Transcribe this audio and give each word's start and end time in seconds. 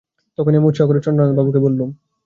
তখনই 0.37 0.57
আমি 0.57 0.67
উৎসাহ 0.67 0.85
করে 0.87 0.99
চন্দ্রনাথবাবুকে 0.99 1.59
বললুম। 1.59 1.89